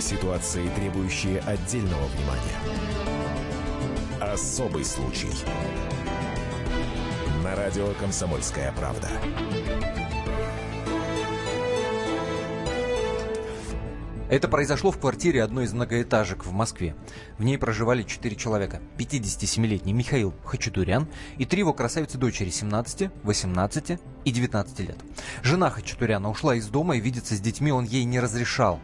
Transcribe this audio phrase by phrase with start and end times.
[0.00, 2.56] Ситуации, требующие отдельного внимания.
[4.18, 5.28] Особый случай.
[7.44, 9.08] На радио «Комсомольская правда».
[14.30, 16.94] Это произошло в квартире одной из многоэтажек в Москве.
[17.36, 18.80] В ней проживали четыре человека.
[18.96, 24.98] 57-летний Михаил Хачатурян и три его красавицы-дочери 17, 18 и 19 лет.
[25.42, 28.80] Жена Хачатуряна ушла из дома и видеться с детьми он ей не разрешал.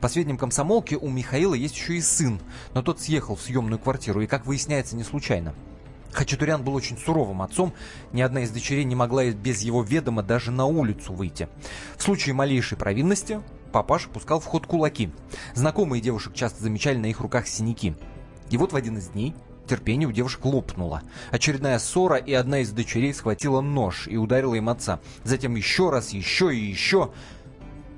[0.00, 2.40] По сведениям комсомолки, у Михаила есть еще и сын,
[2.74, 5.54] но тот съехал в съемную квартиру и, как выясняется, не случайно.
[6.12, 7.72] Хачатурян был очень суровым отцом,
[8.12, 11.48] ни одна из дочерей не могла без его ведома даже на улицу выйти.
[11.96, 13.40] В случае малейшей провинности
[13.72, 15.10] папаша пускал в ход кулаки.
[15.54, 17.94] Знакомые девушек часто замечали на их руках синяки.
[18.50, 19.34] И вот в один из дней
[19.68, 21.02] терпение у девушек лопнуло.
[21.30, 24.98] Очередная ссора, и одна из дочерей схватила нож и ударила им отца.
[25.22, 27.12] Затем еще раз, еще и еще.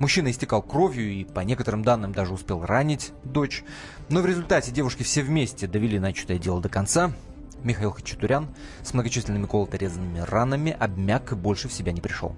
[0.03, 3.63] Мужчина истекал кровью и, по некоторым данным, даже успел ранить дочь.
[4.09, 7.13] Но в результате девушки все вместе довели начатое дело до конца.
[7.63, 8.49] Михаил Хачатурян
[8.83, 12.35] с многочисленными колото-резанными ранами обмяк и больше в себя не пришел.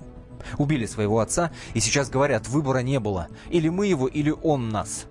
[0.59, 3.29] Убили своего отца, и сейчас говорят, выбора не было.
[3.49, 5.07] Или мы его, или он нас.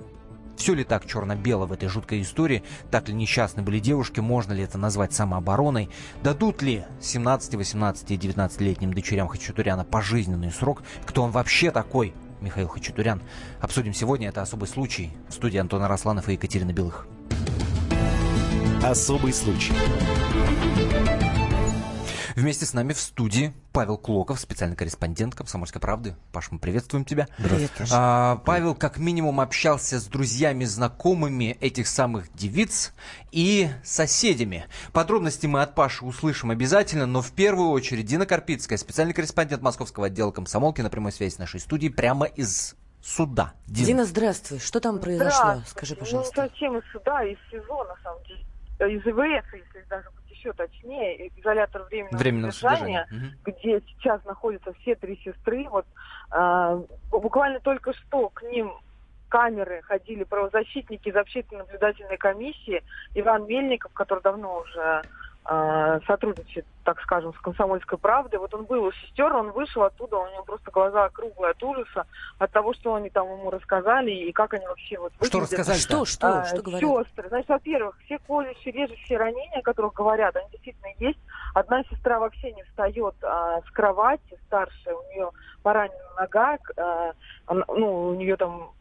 [0.56, 2.62] Все ли так черно-бело в этой жуткой истории?
[2.88, 4.20] Так ли несчастны были девушки?
[4.20, 5.90] Можно ли это назвать самообороной?
[6.22, 10.84] Дадут ли 17, 18 и 19-летним дочерям Хачатуряна пожизненный срок?
[11.04, 12.14] Кто он вообще такой?
[12.44, 13.22] Михаил Хачатурян.
[13.60, 14.28] Обсудим сегодня.
[14.28, 15.10] Это особый случай.
[15.28, 17.06] В студии Антона Росланов и Екатерина Белых.
[18.82, 19.72] Особый случай.
[22.36, 26.16] Вместе с нами в студии Павел Клоков, специальный корреспондент «Комсомольской правды».
[26.32, 27.28] Паш, мы приветствуем тебя.
[27.38, 27.92] Здравствуйте.
[27.94, 32.92] А, Павел как минимум общался с друзьями, знакомыми этих самых девиц
[33.30, 34.66] и соседями.
[34.92, 40.06] Подробности мы от Паши услышим обязательно, но в первую очередь Дина Карпицкая, специальный корреспондент московского
[40.06, 43.52] отдела комсомолки на прямой связи с нашей студией прямо из суда.
[43.68, 44.58] Дина, Дина здравствуй.
[44.58, 45.62] Что там произошло?
[45.68, 46.42] Скажи, пожалуйста.
[46.42, 48.44] Ну, совсем из суда, из СИЗО, на самом деле.
[48.80, 50.10] Из ИВС, если даже
[50.44, 53.38] еще точнее, изолятор временного, временного содержания, содержания.
[53.44, 55.66] где сейчас находятся все три сестры.
[55.70, 55.86] Вот
[56.32, 58.72] э, буквально только что к ним
[59.28, 62.82] камеры ходили правозащитники из общественно-наблюдательной комиссии.
[63.14, 65.02] Иван Мельников, который давно уже
[66.06, 68.38] сотрудничает, так скажем, с «Комсомольской правдой».
[68.38, 72.06] Вот он был у сестер, он вышел оттуда, у него просто глаза круглые от ужаса,
[72.38, 75.28] от того, что они там ему рассказали и как они вообще вот выглядят.
[75.28, 75.78] Что рассказали?
[75.78, 77.06] Что, что, а, что говорят?
[77.06, 77.28] Сестры.
[77.28, 81.18] Значит, во-первых, все колющие, режущие ранения, о которых говорят, они действительно есть.
[81.54, 85.30] Одна сестра вообще не встает а, с кровати, старшая, у нее
[85.62, 87.12] поранена нога, а,
[87.46, 88.72] она, ну, у нее там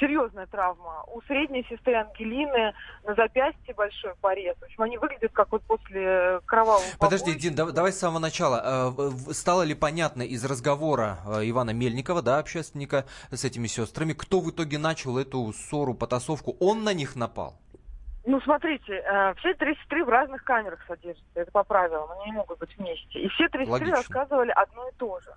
[0.00, 1.04] серьезная травма.
[1.08, 2.72] У средней сестры Ангелины
[3.04, 4.56] на запястье большой порез.
[4.58, 8.94] В общем, они выглядят как вот после кровавого Подожди, Дин, давай, давай с самого начала.
[8.98, 14.40] Э, стало ли понятно из разговора э, Ивана Мельникова, да, общественника с этими сестрами, кто
[14.40, 16.56] в итоге начал эту ссору, потасовку?
[16.58, 17.54] Он на них напал?
[18.24, 22.36] Ну, смотрите, э, все три сестры в разных камерах содержатся, это по правилам, они не
[22.36, 23.20] могут быть вместе.
[23.20, 25.30] И все три сестры рассказывали одно и то же.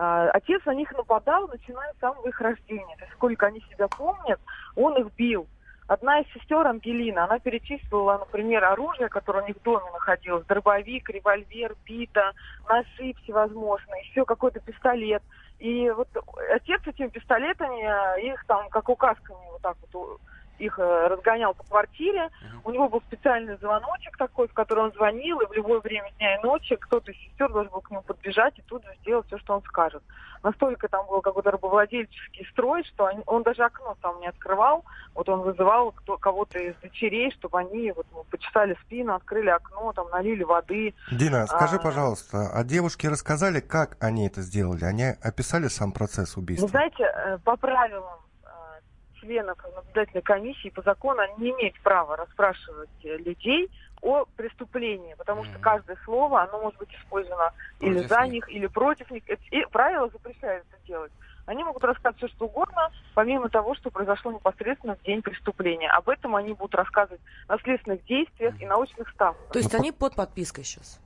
[0.00, 2.96] А, отец на них нападал, начиная с самого их рождения.
[2.98, 4.40] То есть сколько они себя помнят,
[4.76, 5.48] он их бил.
[5.88, 10.44] Одна из сестер, Ангелина, она перечислила, например, оружие, которое у них в доме находилось.
[10.46, 12.32] Дробовик, револьвер, бита,
[12.68, 15.22] ножи всевозможные, еще какой-то пистолет.
[15.58, 16.08] И вот
[16.54, 20.20] отец этими пистолетами, их там как указками вот так вот
[20.58, 22.26] их э, разгонял по квартире.
[22.26, 22.60] Uh-huh.
[22.64, 26.36] У него был специальный звоночек такой, в который он звонил, и в любое время дня
[26.36, 29.38] и ночи кто-то из сестер должен был к нему подбежать и тут же сделать все,
[29.38, 30.02] что он скажет.
[30.42, 34.84] Настолько там был какой-то рабовладельческий строй, что они, он даже окно сам не открывал.
[35.14, 39.92] Вот он вызывал кто, кого-то из дочерей, чтобы они вот, ну, почесали спину, открыли окно,
[39.92, 40.94] там налили воды.
[41.10, 44.84] Дина, скажи, а, пожалуйста, а девушки рассказали, как они это сделали?
[44.84, 46.66] Они описали сам процесс убийства?
[46.66, 48.20] Вы знаете, э, по правилам
[49.20, 53.70] членов наблюдательной комиссии по закону они не имеют права расспрашивать людей
[54.00, 58.32] о преступлении, потому что каждое слово, оно может быть использовано против или за них.
[58.32, 59.22] них, или против них.
[59.28, 61.12] И правила запрещают это делать.
[61.46, 65.88] Они могут рассказать все, что угодно, помимо того, что произошло непосредственно в день преступления.
[65.90, 69.50] Об этом они будут рассказывать на следственных действиях и научных ставках.
[69.50, 71.00] То есть они под подпиской сейчас?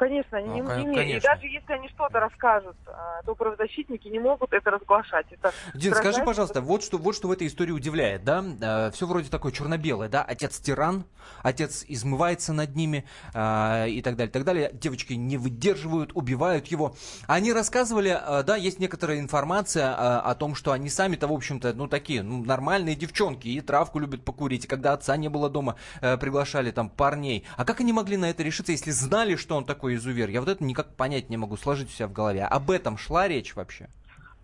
[0.00, 4.18] Конечно, они ну, не, не, И даже если они что-то расскажут, а, то правозащитники не
[4.18, 5.26] могут это разглашать.
[5.30, 8.42] Это Дин, скажи, пожалуйста, вот что, вот что в этой истории удивляет, да?
[8.62, 10.22] А, Все вроде такое черно-белое, да?
[10.22, 11.04] Отец тиран,
[11.42, 13.04] отец измывается над ними
[13.34, 14.70] а, и так далее, так далее.
[14.72, 16.94] Девочки не выдерживают, убивают его.
[17.26, 22.22] Они рассказывали, да, есть некоторая информация о том, что они сами-то, в общем-то, ну, такие,
[22.22, 26.70] ну, нормальные девчонки, и травку любят покурить, и когда отца не было дома, э, приглашали
[26.70, 27.44] там парней.
[27.58, 30.28] А как они могли на это решиться, если знали, что он такой такой изувер?
[30.30, 32.44] Я вот это никак понять не могу, сложить у себя в голове.
[32.44, 33.88] Об этом шла речь вообще?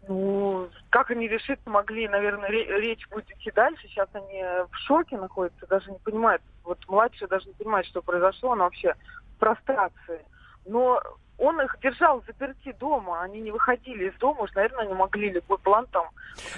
[0.09, 3.89] Ну, как они решить могли, наверное, речь будет идти дальше.
[3.89, 6.43] Сейчас они в шоке находятся, даже не понимают.
[6.65, 8.95] Вот младшая даже не понимает, что произошло, она вообще
[9.35, 10.21] в прострации.
[10.65, 11.01] Но
[11.39, 15.59] он их держал заперти дома, они не выходили из дома, уж, наверное, они могли любой
[15.59, 16.07] план там...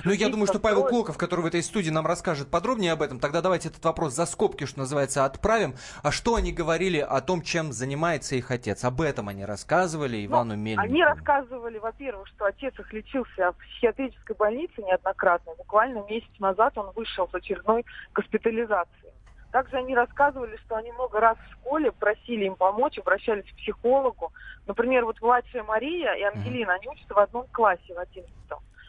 [0.05, 3.19] Ну, я думаю, что Павел Клоков, который в этой студии нам расскажет подробнее об этом,
[3.19, 5.75] тогда давайте этот вопрос за скобки, что называется, отправим.
[6.03, 8.85] А что они говорили о том, чем занимается их отец?
[8.85, 10.87] Об этом они рассказывали Ивану ну, Мельникову?
[10.87, 15.53] Они рассказывали, во-первых, что отец их лечился в психиатрической больнице неоднократно.
[15.59, 17.85] Буквально месяц назад он вышел с очередной
[18.15, 19.13] госпитализации.
[19.53, 24.33] Также они рассказывали, что они много раз в школе просили им помочь, обращались к психологу.
[24.67, 28.29] Например, вот младшая Мария и Ангелина, они учатся в одном классе, в 11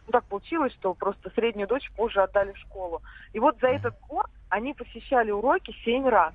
[0.09, 3.03] ну, так получилось, что просто среднюю дочь позже отдали в школу.
[3.31, 6.33] И вот за этот год они посещали уроки семь раз.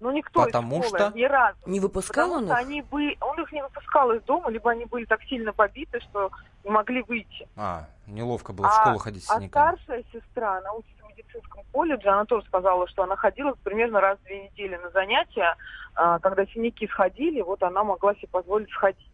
[0.00, 1.16] Но никто Потому из школы что...
[1.16, 1.56] ни разу.
[1.66, 2.50] Не выпускал он их?
[2.50, 3.16] Они бы...
[3.20, 6.32] Он их не выпускал из дома, либо они были так сильно побиты, что
[6.64, 7.48] не могли выйти.
[7.56, 12.08] А, неловко было а, в школу ходить с А старшая сестра, она учится медицинском колледже,
[12.08, 15.56] она тоже сказала, что она ходила примерно раз в две недели на занятия.
[15.94, 19.10] А, когда синяки сходили, вот она могла себе позволить сходить.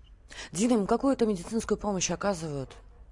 [0.51, 2.71] Дина, им какую-то медицинскую помощь оказывают?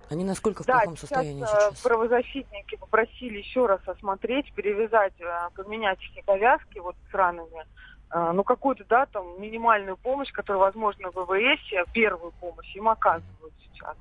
[0.09, 1.69] Они насколько в да, плохом состоянии сейчас?
[1.69, 1.81] сейчас?
[1.83, 7.65] правозащитники попросили еще раз осмотреть, перевязать, а, поменять эти повязки вот с ранами.
[8.11, 13.55] А, ну, какую-то, да, там, минимальную помощь, которая, возможно, в ВВС, первую помощь им оказывают
[13.73, 13.97] сейчас.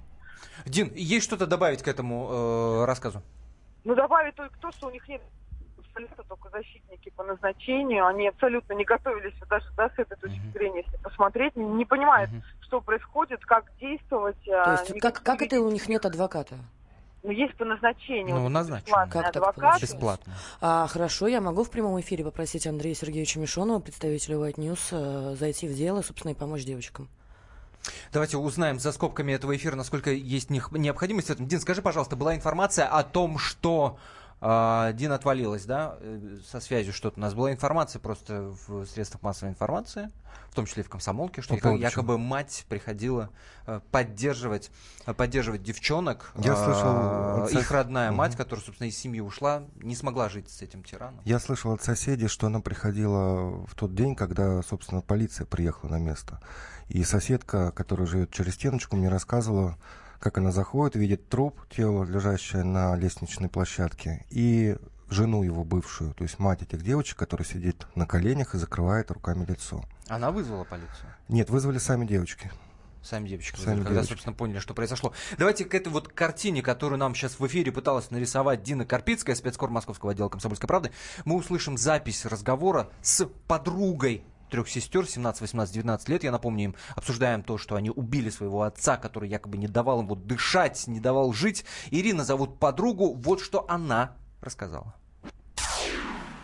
[0.65, 2.27] Дин, есть что-то добавить к этому
[2.81, 3.21] э, рассказу?
[3.83, 5.21] Ну, добавить только то, что у них нет
[5.77, 8.05] абсолютно только защитники по назначению.
[8.07, 10.53] Они абсолютно не готовились даже да, с этой точки uh-huh.
[10.53, 12.41] зрения, если посмотреть, не, не понимают, uh-huh.
[12.61, 14.37] что происходит, как действовать.
[14.45, 16.55] То есть как, как это у них нет адвоката?
[17.21, 18.35] Ну, есть по назначению.
[18.35, 19.07] Ну, назначено.
[19.09, 19.73] Как адвокат.
[19.73, 20.33] так Бесплатно.
[20.61, 25.35] А, хорошо, я могу в прямом эфире попросить Андрея Сергеевича Мишонова, представителя White News, э,
[25.35, 27.09] зайти в дело, собственно, и помочь девочкам.
[28.11, 31.47] Давайте узнаем за скобками этого эфира, насколько есть необходимость в этом.
[31.47, 33.97] Дин, скажи, пожалуйста, была информация о том, что
[34.41, 37.19] э, Дин отвалилась, да, э, со связью что-то.
[37.19, 40.09] У нас была информация просто в средствах массовой информации,
[40.49, 43.29] в том числе и в комсомолке, что По якобы мать приходила
[43.65, 44.71] э, поддерживать,
[45.05, 46.31] э, поддерживать девчонок.
[46.37, 47.47] Я слышал...
[47.47, 48.17] Э, их родная угу.
[48.17, 51.21] мать, которая, собственно, из семьи ушла, не смогла жить с этим тираном.
[51.25, 55.99] Я слышал от соседей, что она приходила в тот день, когда, собственно, полиция приехала на
[55.99, 56.39] место.
[56.87, 59.77] И соседка, которая живет через стеночку, мне рассказывала,
[60.19, 64.77] как она заходит, видит труп, тело, лежащее на лестничной площадке, и
[65.09, 69.45] жену его бывшую, то есть мать этих девочек, которая сидит на коленях и закрывает руками
[69.45, 69.83] лицо.
[70.07, 71.15] Она вызвала полицию?
[71.27, 72.51] Нет, вызвали сами девочки.
[73.01, 74.09] Сами девочки, Сами когда, девочки.
[74.09, 75.13] собственно, поняли, что произошло.
[75.37, 79.69] Давайте к этой вот картине, которую нам сейчас в эфире пыталась нарисовать Дина Карпицкая, спецкор
[79.69, 80.91] Московского отдела «Комсомольской правды»,
[81.23, 86.75] мы услышим запись разговора с подругой трех сестер, 17, 18, 19 лет, я напомню им,
[86.95, 90.99] обсуждаем то, что они убили своего отца, который якобы не давал им вот дышать, не
[90.99, 91.65] давал жить.
[91.91, 94.98] Ирина зовут подругу, вот что она рассказала.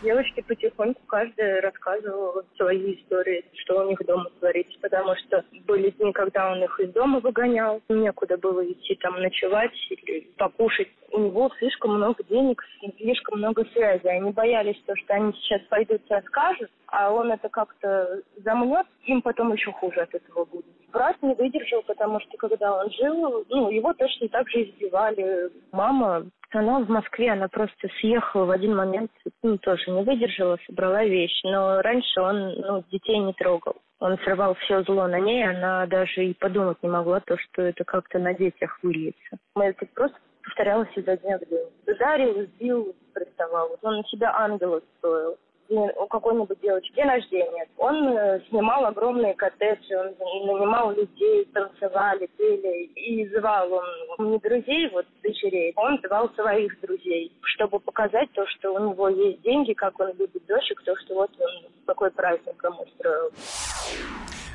[0.02, 6.12] Девочки потихоньку каждая рассказывала свои истории, что у них дома творится, потому что были дни,
[6.12, 10.88] когда он их из дома выгонял, некуда было идти там ночевать или покушать.
[11.12, 12.62] У него слишком много денег,
[12.98, 14.08] слишком много связей.
[14.08, 19.22] Они боялись, то, что они сейчас пойдут и скажут, а он это как-то замнет, им
[19.22, 20.66] потом еще хуже от этого будет.
[20.92, 25.50] Брат не выдержал, потому что когда он жил, ну, его точно так же избивали.
[25.72, 29.10] Мама она в Москве, она просто съехала в один момент,
[29.42, 31.46] ну, тоже не выдержала, собрала вещи.
[31.46, 33.76] Но раньше он, ну, детей не трогал.
[33.98, 37.84] Он срывал все зло на ней, она даже и подумать не могла, то, что это
[37.84, 39.38] как-то на детях выльется.
[39.54, 41.70] Мы это просто повторялось изо дня в день.
[41.86, 43.76] Ударил, избил, приставал.
[43.82, 47.66] Он на себя ангела строил у какой-нибудь девочки день рождения.
[47.78, 52.84] Он э, снимал огромные коттеджи, он нанимал людей, танцевали, пели.
[52.94, 53.72] И звал
[54.18, 59.08] он не друзей, вот дочерей, он звал своих друзей, чтобы показать то, что у него
[59.08, 63.30] есть деньги, как он любит дочек, то, что вот он такой праздник ему устроил.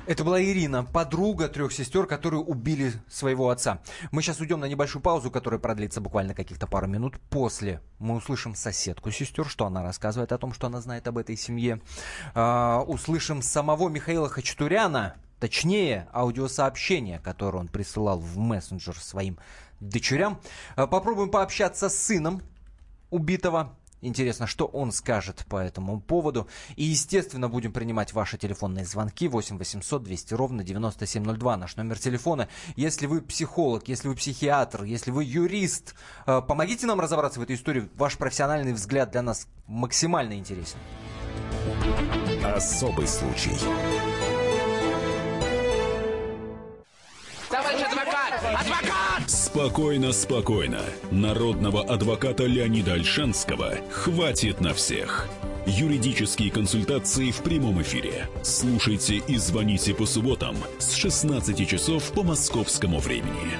[0.07, 3.81] Это была Ирина, подруга трех сестер, которые убили своего отца.
[4.11, 7.19] Мы сейчас уйдем на небольшую паузу, которая продлится буквально каких-то пару минут.
[7.29, 11.37] После мы услышим соседку сестер, что она рассказывает о том, что она знает об этой
[11.37, 11.81] семье.
[12.33, 19.37] Uh, услышим самого Михаила Хачатуряна, точнее, аудиосообщение, которое он присылал в мессенджер своим
[19.79, 20.41] дочерям.
[20.75, 22.41] Uh, попробуем пообщаться с сыном
[23.11, 26.47] убитого Интересно, что он скажет по этому поводу.
[26.75, 31.57] И, естественно, будем принимать ваши телефонные звонки 8 800 200 ровно 9702.
[31.57, 32.47] Наш номер телефона.
[32.75, 37.55] Если вы психолог, если вы психиатр, если вы юрист, э, помогите нам разобраться в этой
[37.55, 37.89] истории.
[37.95, 40.77] Ваш профессиональный взгляд для нас максимально интересен.
[42.43, 43.51] Особый случай.
[48.47, 49.29] Адвокат!
[49.29, 50.81] Спокойно, спокойно.
[51.11, 55.27] Народного адвоката Леонида Альшанского хватит на всех.
[55.65, 58.27] Юридические консультации в прямом эфире.
[58.43, 63.51] Слушайте и звоните по субботам с 16 часов по московскому времени.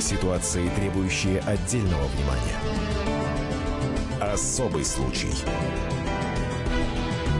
[0.00, 2.58] Ситуации, требующие отдельного внимания.
[4.20, 5.32] Особый случай.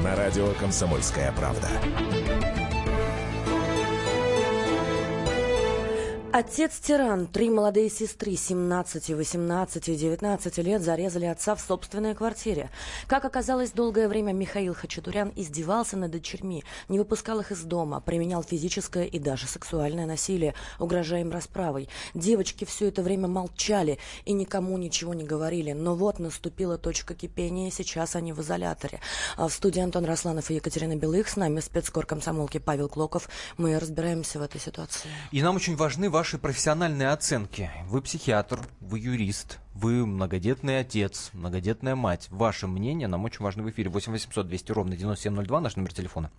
[0.02, 1.68] На радио «Комсомольская правда».
[6.34, 7.26] Отец-тиран.
[7.26, 12.70] Три молодые сестры 17, 18 и 19 лет зарезали отца в собственной квартире.
[13.06, 18.42] Как оказалось, долгое время Михаил Хачатурян издевался над дочерьми, не выпускал их из дома, применял
[18.42, 21.90] физическое и даже сексуальное насилие, угрожая им расправой.
[22.14, 25.72] Девочки все это время молчали и никому ничего не говорили.
[25.72, 29.00] Но вот наступила точка кипения, и сейчас они в изоляторе.
[29.36, 31.28] А в студии Антон Росланов и Екатерина Белых.
[31.28, 33.28] С нами спецкор комсомолки Павел Клоков.
[33.58, 35.10] Мы разбираемся в этой ситуации.
[35.30, 37.68] И нам очень важны ваши ваши профессиональные оценки.
[37.86, 42.28] Вы психиатр, вы юрист, вы многодетный отец, многодетная мать.
[42.30, 43.90] Ваше мнение нам очень важно в эфире.
[43.90, 46.30] 8 800 200 ровно 9702, наш номер телефона.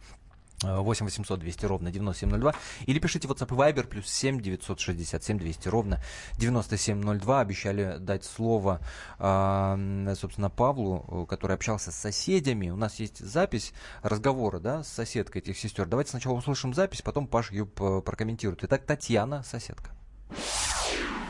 [0.63, 2.53] 8 800 200 ровно 9702
[2.85, 6.01] или пишите WhatsApp и Viber плюс 7 967 200 ровно
[6.37, 8.79] 9702 обещали дать слово
[9.17, 12.69] собственно Павлу который общался с соседями.
[12.69, 15.85] У нас есть запись разговора да, с соседкой этих сестер.
[15.85, 18.63] Давайте сначала услышим запись потом Паша ее прокомментирует.
[18.63, 19.91] Итак Татьяна соседка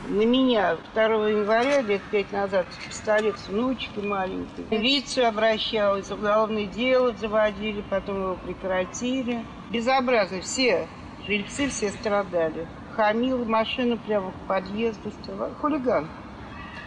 [0.08, 4.66] на меня 2 января, лет пять назад, пистолет с внучкой маленькой.
[4.70, 9.44] Милицию обращалась, уголовное дело заводили, потом его прекратили.
[9.70, 10.88] Безобразно, все
[11.26, 12.66] жильцы все страдали.
[12.96, 15.12] Хамил машину прямо к подъезду,
[15.60, 16.08] хулиган.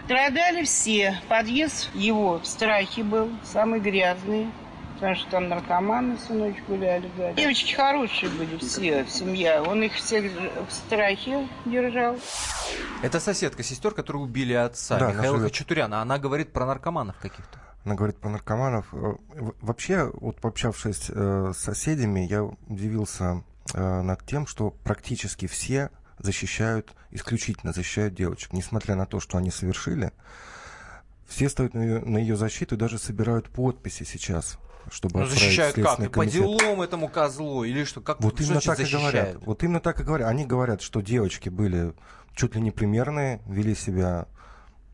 [0.05, 1.19] Страдали все.
[1.27, 4.47] Подъезд его в страхе был, самый грязный.
[4.97, 7.07] Потому что там наркоманы всю ночь гуляли.
[7.17, 7.31] Да.
[7.33, 9.61] Девочки хорошие были все, семья.
[9.61, 10.31] Он их всех
[10.67, 12.17] в страхе держал.
[13.03, 16.01] Это соседка сестер, которые убили отца да, Михаила Хачатуряна.
[16.01, 17.59] Она говорит про наркоманов каких-то.
[17.85, 18.87] Она говорит про наркоманов.
[18.91, 19.13] Э,
[19.61, 23.43] вообще, вот пообщавшись э, с соседями, я удивился
[23.75, 28.51] э, над тем, что практически все защищают, исключительно защищают девочек.
[28.51, 30.11] Несмотря на то, что они совершили,
[31.27, 34.57] все стоят на ее, на ее защиту и даже собирают подписи сейчас
[34.91, 35.99] чтобы ну, защищают как?
[35.99, 37.63] И по делам этому козлу?
[37.63, 38.01] Или что?
[38.01, 39.13] Как, вот именно так защищают?
[39.15, 39.45] и говорят.
[39.45, 40.29] Вот именно так и говорят.
[40.29, 41.93] Они говорят, что девочки были
[42.35, 44.27] чуть ли не примерные, вели себя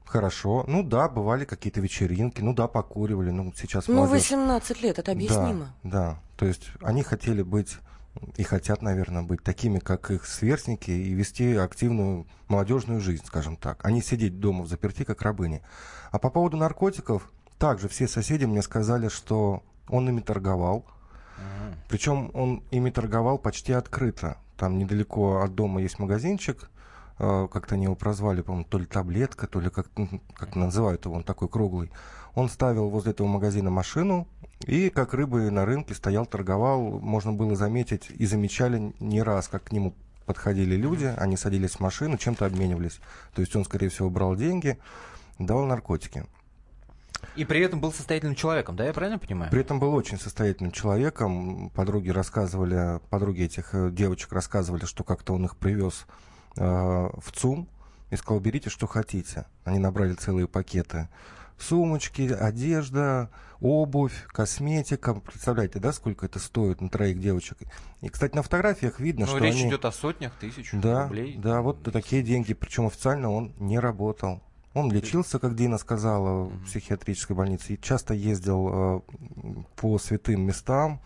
[0.06, 0.64] хорошо.
[0.68, 3.32] Ну да, бывали какие-то вечеринки, ну да, покуривали.
[3.32, 4.30] Ну, сейчас Ну, молодежь...
[4.30, 5.74] 18 лет, это объяснимо.
[5.84, 6.20] Да, да.
[6.38, 7.78] То есть они хотели быть
[8.38, 13.84] и хотят, наверное, быть такими, как их сверстники, и вести активную молодежную жизнь, скажем так,
[13.84, 15.62] а не сидеть дома в заперти, как рабыни.
[16.12, 20.86] А по поводу наркотиков, также все соседи мне сказали, что он ими торговал.
[21.38, 21.76] Mm-hmm.
[21.90, 24.38] Причем он ими торговал почти открыто.
[24.58, 26.70] Там недалеко от дома есть магазинчик,
[27.20, 29.90] э, как-то они его прозвали, по-моему, то ли таблетка, то ли как,
[30.36, 31.92] как называют его, он такой круглый.
[32.36, 34.28] Он ставил возле этого магазина машину
[34.66, 37.00] и, как рыбы на рынке, стоял, торговал.
[37.00, 39.94] Можно было заметить и замечали не раз, как к нему
[40.26, 43.00] подходили люди, они садились в машину, чем-то обменивались.
[43.34, 44.78] То есть он, скорее всего, брал деньги,
[45.38, 46.26] давал наркотики.
[47.36, 49.52] И при этом был состоятельным человеком, да, я правильно понимаю?
[49.52, 51.70] При этом был очень состоятельным человеком.
[51.72, 56.06] Подруги рассказывали, подруги этих э, девочек рассказывали, что как-то он их привез
[56.58, 57.68] э, в ЦУМ
[58.12, 59.46] и сказал, берите, что хотите.
[59.64, 61.10] Они набрали целые пакеты.
[61.58, 65.14] Сумочки, одежда, обувь, косметика.
[65.16, 67.58] Представляете, да, сколько это стоит на троих девочек?
[68.02, 69.70] И, кстати, на фотографиях видно, Но что речь они...
[69.70, 71.38] идет о сотнях тысяч да, рублей.
[71.38, 72.54] Да, вот такие деньги.
[72.54, 74.42] Причем официально он не работал.
[74.74, 77.74] Он лечился, как Дина сказала, в психиатрической больнице.
[77.74, 79.02] И часто ездил э,
[79.76, 81.00] по святым местам,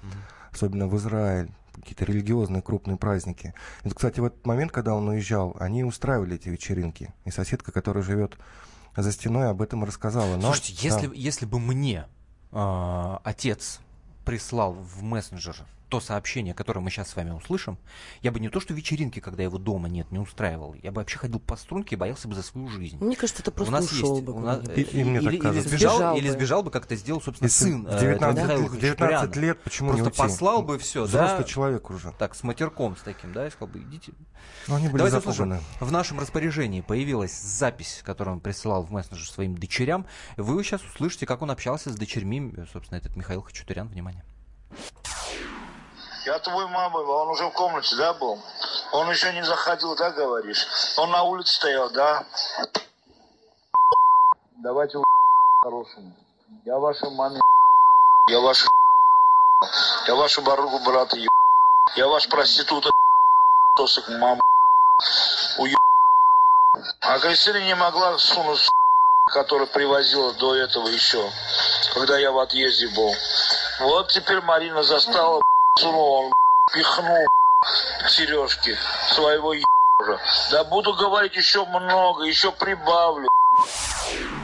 [0.52, 3.54] особенно в Израиль, какие-то религиозные крупные праздники.
[3.84, 7.14] И, кстати, в этот момент, когда он уезжал, они устраивали эти вечеринки.
[7.26, 8.38] И соседка, которая живет
[8.96, 10.38] за стеной, об этом рассказала.
[10.38, 10.96] Но, Слушайте, да.
[10.96, 12.06] если, если бы мне
[12.52, 13.82] э, отец
[14.24, 15.58] прислал в мессенджер
[15.90, 17.78] то сообщение, которое мы сейчас с вами услышим,
[18.22, 21.18] я бы не то, что вечеринки, когда его дома нет, не устраивал, я бы вообще
[21.18, 22.98] ходил по струнке и боялся бы за свою жизнь.
[23.00, 24.34] Мне кажется, это просто у нас ушел есть, бы.
[24.34, 26.96] У нас, и, и мне или, так или, сбежал, сбежал или сбежал бы, как это
[26.96, 27.86] сделал, собственно, Если сын.
[27.86, 28.78] В 19, э, да?
[28.78, 30.18] 19 лет почему Просто не уйти?
[30.18, 31.44] послал бы все, Взрослый да?
[31.46, 32.14] человек уже.
[32.18, 34.14] Так, с матерком с таким, да, и сказал бы, идите.
[34.68, 35.62] Но они были Давайте запуганы.
[35.80, 40.06] В нашем распоряжении появилась запись, которую он присылал в мессенджер своим дочерям.
[40.36, 43.88] Вы сейчас услышите, как он общался с дочерьми, собственно, этот Михаил Хачатурян.
[43.88, 44.24] Внимание.
[46.28, 48.38] Я твой мама, он уже в комнате, да, был?
[48.92, 50.68] Он еще не заходил, да, говоришь?
[50.98, 52.26] Он на улице стоял, да?
[54.58, 55.02] Давайте
[55.64, 56.14] хорошему.
[56.66, 57.40] Я вашей маме
[58.28, 58.68] я вашу
[60.06, 61.16] я вашу баругу брата
[61.96, 62.92] Я ваш проститут,
[63.78, 64.42] сосок, мама.
[65.60, 65.80] Уеб...
[67.04, 68.70] А Кристина не могла сунуть,
[69.28, 71.32] который привозила до этого еще,
[71.94, 73.16] когда я в отъезде был.
[73.80, 75.42] Вот теперь Марина застала,
[75.84, 76.32] он
[76.74, 77.28] пихнул
[78.08, 78.76] сережки
[79.14, 80.20] своего ебра.
[80.52, 83.30] Да буду говорить еще много, еще прибавлю.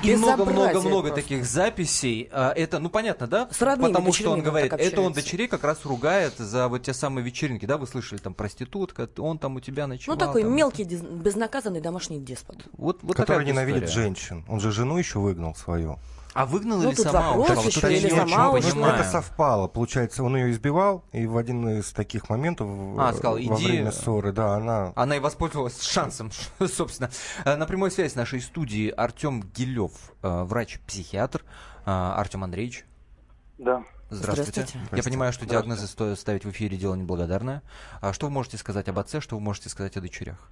[0.04, 2.28] И много-много-много таких записей.
[2.32, 3.48] А, это, ну понятно, да?
[3.52, 6.94] С родными Потому что он говорит, это он дочерей как раз ругает за вот те
[6.94, 7.78] самые вечеринки, да?
[7.78, 10.18] Вы слышали, там проститутка, он там у тебя ночевал.
[10.18, 12.58] Ну такой там, мелкий, безнаказанный домашний деспот.
[12.78, 14.04] Вот, вот Который ненавидит история.
[14.04, 14.46] женщин.
[14.50, 16.00] Он же жену еще выгнал свою.
[16.34, 17.34] А выгнал ну, или сама?
[17.34, 18.70] Вопрос, вот, вот, или сама уже.
[18.70, 19.68] Это совпало.
[19.68, 23.66] Получается, он ее избивал, и в один из таких моментов а, сказал, во иди...
[23.68, 24.94] время ссоры, да, она...
[24.96, 27.12] Она и воспользовалась шансом, собственно.
[27.46, 29.92] Э, на прямой связи с нашей студии Артем Гилев,
[30.24, 31.44] э, врач-психиатр.
[31.86, 32.86] Э, Артем Андреевич.
[33.60, 33.84] Да.
[34.10, 34.66] Здравствуйте.
[34.66, 34.96] Здравствуйте.
[34.96, 37.62] Я понимаю, что диагнозы стоит ставить в эфире дело неблагодарное.
[38.02, 40.50] А что вы можете сказать об отце, что вы можете сказать о дочерях?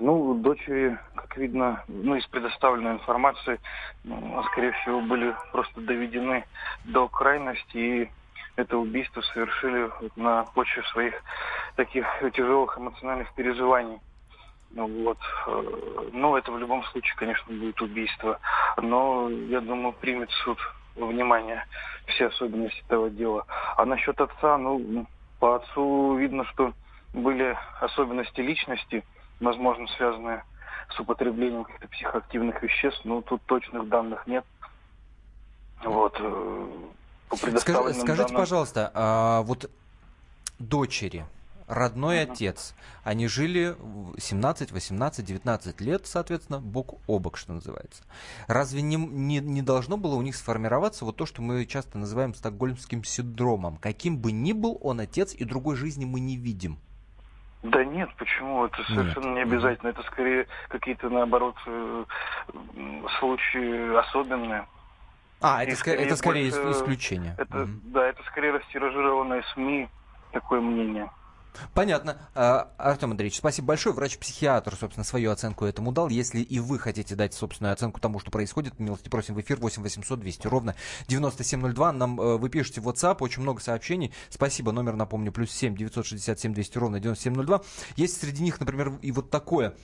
[0.00, 0.98] Ну, дочери,
[1.30, 3.60] как видно, ну, из предоставленной информации,
[4.02, 6.44] ну, скорее всего, были просто доведены
[6.84, 8.10] до крайности и
[8.56, 11.14] это убийство совершили на почве своих
[11.76, 14.00] таких тяжелых эмоциональных переживаний.
[14.72, 15.18] Ну, вот.
[15.46, 18.40] Э, ну, это в любом случае, конечно, будет убийство.
[18.76, 20.58] Но, я думаю, примет суд
[20.96, 21.64] во внимание
[22.06, 23.46] все особенности этого дела.
[23.76, 25.06] А насчет отца, ну,
[25.38, 26.72] по отцу видно, что
[27.14, 29.04] были особенности личности–
[29.40, 30.44] возможно, связанные с
[31.00, 34.44] употреблением каких-то психоактивных веществ, но тут точных данных нет.
[35.84, 36.16] Вот.
[36.20, 36.68] Э,
[37.28, 38.36] по Скажи, скажите, данным...
[38.36, 39.70] пожалуйста, а вот
[40.58, 41.24] дочери,
[41.66, 42.32] родной uh-huh.
[42.32, 42.74] отец,
[43.04, 43.76] они жили
[44.18, 48.02] 17, 18, 19 лет, соответственно, бок о бок, что называется.
[48.48, 52.34] Разве не, не, не должно было у них сформироваться вот то, что мы часто называем
[52.34, 53.76] стокгольмским синдромом?
[53.76, 56.78] Каким бы ни был он отец, и другой жизни мы не видим.
[57.62, 58.64] Да нет, почему?
[58.64, 59.34] Это совершенно нет.
[59.34, 59.90] не обязательно.
[59.90, 62.04] Это скорее какие-то, наоборот, э,
[63.18, 64.66] случаи особенные.
[65.42, 67.34] А, это, скорее, это скорее больше, исключение.
[67.38, 67.70] Это, угу.
[67.84, 69.88] Да, это скорее растиражированное СМИ
[70.32, 71.10] такое мнение.
[71.74, 72.18] Понятно.
[72.34, 73.94] А, Артем Андреевич, спасибо большое.
[73.94, 76.08] Врач-психиатр, собственно, свою оценку этому дал.
[76.08, 79.82] Если и вы хотите дать собственную оценку тому, что происходит, милости просим в эфир 8
[79.82, 80.74] 800 200 ровно
[81.08, 81.92] 9702.
[81.92, 84.12] Нам э, вы пишете в WhatsApp, очень много сообщений.
[84.28, 84.72] Спасибо.
[84.72, 87.62] Номер, напомню, плюс 7 967 200 ровно 9702.
[87.96, 89.74] Есть среди них, например, и вот такое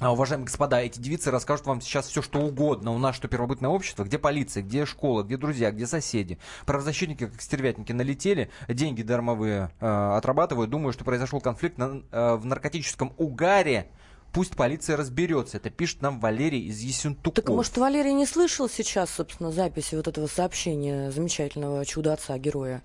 [0.00, 2.90] Уважаемые господа, эти девицы расскажут вам сейчас все, что угодно.
[2.90, 6.38] У нас что первобытное общество, где полиция, где школа, где друзья, где соседи.
[6.66, 10.68] Правозащитники, как стервятники, налетели, деньги дармовые э, отрабатывают.
[10.68, 13.88] Думаю, что произошел конфликт на, э, в наркотическом угаре.
[14.32, 15.58] Пусть полиция разберется.
[15.58, 17.44] Это пишет нам Валерий из Ессентуков.
[17.44, 22.82] Так, может, Валерий не слышал сейчас, собственно, записи вот этого сообщения замечательного чудо-отца, героя?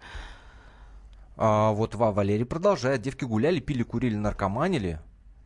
[1.38, 3.02] А, вот Валерий продолжает.
[3.02, 5.00] Девки гуляли, пили, курили, наркоманили.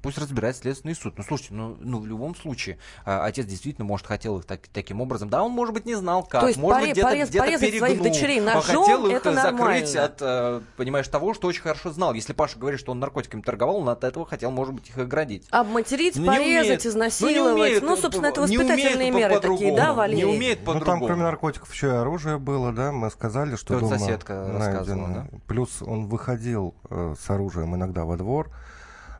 [0.03, 1.17] Пусть разбирает Следственный суд.
[1.17, 4.99] Ну, слушайте, ну, ну в любом случае, а, отец действительно, может, хотел их так, таким
[4.99, 5.29] образом.
[5.29, 6.41] Да, он, может быть, не знал, как.
[6.41, 9.33] То есть может быть, где-то, порез, где-то порезать перегнул, своих дочерей ножом, хотел их это
[9.33, 12.13] закрыть от, э, понимаешь, того, что очень хорошо знал.
[12.13, 15.47] Если Паша говорит, что он наркотиками торговал, он от этого хотел, может быть, их оградить.
[15.51, 17.37] Обматерить, ну, порезать, умеет, изнасиловать.
[17.37, 20.25] Ну, умеет, ну, собственно, это воспитательные меры такие, да, Валерий?
[20.25, 20.79] Не умеет по-другому.
[20.79, 25.07] Ну, там, кроме наркотиков, еще и оружие было, да, мы сказали, что дома соседка рассказывала,
[25.07, 25.27] да?
[25.47, 28.51] Плюс он выходил э, с оружием иногда во двор,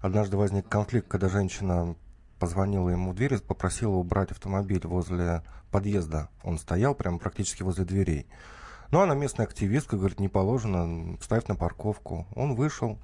[0.04, 1.96] Однажды возник конфликт, когда женщина
[2.38, 6.28] позвонила ему в дверь и попросила убрать автомобиль возле подъезда.
[6.44, 8.28] Он стоял прямо практически возле дверей.
[8.92, 12.28] Ну, она местная активистка, говорит, не положено, ставь на парковку.
[12.36, 13.00] Он вышел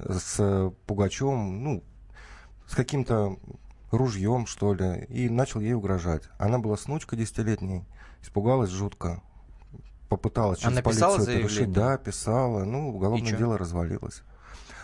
[0.00, 1.84] с Пугачем, ну,
[2.66, 3.38] с каким-то
[3.92, 6.24] ружьем, что ли, и начал ей угрожать.
[6.38, 7.84] Она была с внучкой десятилетней,
[8.20, 9.22] испугалась жутко,
[10.08, 11.70] попыталась через Она полицию это решить.
[11.70, 14.24] Да, писала, ну, уголовное дело развалилось.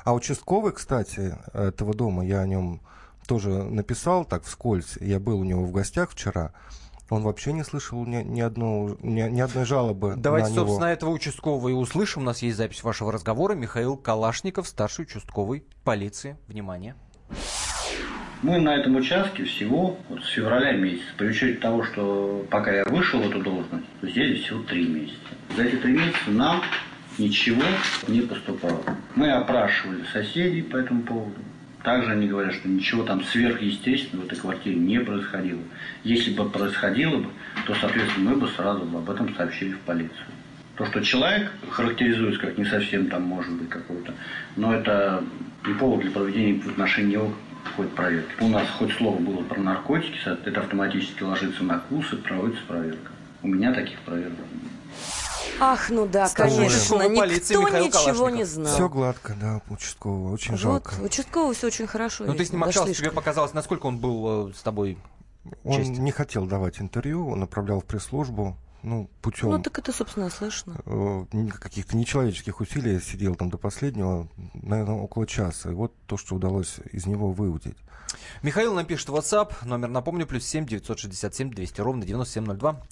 [0.04, 2.80] А участковый, кстати, этого дома, я о нем
[3.26, 4.96] тоже написал так вскользь.
[5.00, 6.52] Я был у него в гостях вчера.
[7.08, 10.92] Он вообще не слышал ни, ни, одну, ни, ни одной жалобы Давайте, на собственно, него.
[10.92, 12.22] этого участкового и услышим.
[12.22, 13.54] У нас есть запись вашего разговора.
[13.54, 16.38] Михаил Калашников, старший участковый полиции.
[16.48, 16.94] Внимание.
[18.40, 22.84] Мы на этом участке всего вот с февраля месяца, при учете того, что пока я
[22.86, 25.16] вышел в эту должность, то здесь всего три месяца.
[25.56, 26.62] За эти три месяца нам
[27.18, 27.62] ничего
[28.09, 28.83] не поступало.
[29.14, 31.37] Мы опрашивали соседей по этому поводу.
[31.83, 35.61] Также они говорят, что ничего там сверхъестественного в этой квартире не происходило.
[36.05, 37.29] Если бы происходило бы,
[37.66, 40.27] то, соответственно, мы бы сразу об этом сообщили в полицию.
[40.77, 44.14] То, что человек характеризуется как не совсем там может быть какой-то,
[44.57, 45.22] но это
[45.66, 48.31] не повод для проведения в отношении него какой-то проверки.
[48.40, 53.11] У нас хоть слово было про наркотики, это автоматически ложится на курс и проводится проверка.
[53.42, 54.81] У меня таких проверок нет.
[55.64, 56.96] Ах, ну да, конечно.
[56.96, 58.75] Никто полиции Михаил ничего не знал.
[58.75, 60.33] Все гладко, да, участкового.
[60.33, 60.94] Очень вот, жалко.
[61.01, 62.25] участковый все очень хорошо.
[62.25, 64.98] Ну, ты с ним общался, тебе показалось, насколько он был э, с тобой
[65.62, 70.31] Он не хотел давать интервью, он направлял в пресс-службу, ну, путем Ну, так это, собственно,
[70.31, 70.81] слышно.
[70.85, 71.25] э,
[71.61, 75.70] каких-то нечеловеческих усилий сидел там до последнего, наверное, около часа.
[75.70, 77.77] И вот то, что удалось из него выудить.
[78.42, 82.83] Михаил нам пишет в WhatsApp, номер, напомню, плюс 7 967 200 ровно 9702.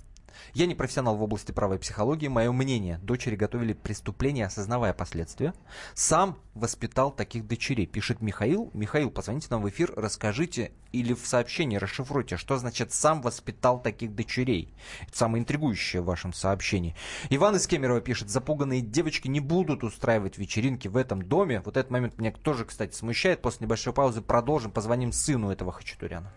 [0.54, 2.28] Я не профессионал в области права и психологии.
[2.28, 5.54] Мое мнение, дочери готовили преступление, осознавая последствия.
[5.94, 8.70] Сам воспитал таких дочерей, пишет Михаил.
[8.74, 14.14] Михаил, позвоните нам в эфир, расскажите или в сообщении расшифруйте, что значит «сам воспитал таких
[14.14, 14.74] дочерей».
[15.02, 16.96] Это самое интригующее в вашем сообщении.
[17.30, 21.62] Иван из Кемерово пишет, запуганные девочки не будут устраивать вечеринки в этом доме.
[21.64, 23.42] Вот этот момент меня тоже, кстати, смущает.
[23.42, 26.32] После небольшой паузы продолжим, позвоним сыну этого Хачатуряна.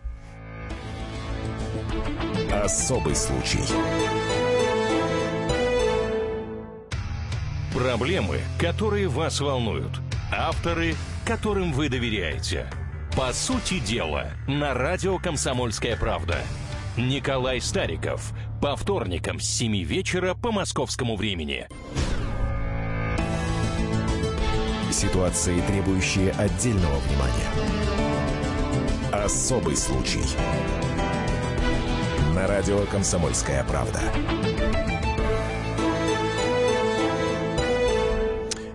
[2.52, 3.60] Особый случай.
[7.74, 10.00] Проблемы, которые вас волнуют.
[10.32, 10.94] Авторы,
[11.26, 12.70] которым вы доверяете.
[13.16, 16.38] По сути дела, на радио «Комсомольская правда».
[16.96, 18.32] Николай Стариков.
[18.62, 21.66] По вторникам с 7 вечера по московскому времени.
[24.92, 27.50] Ситуации, требующие отдельного внимания.
[29.12, 30.22] Особый случай.
[32.34, 34.00] На радио «Комсомольская правда».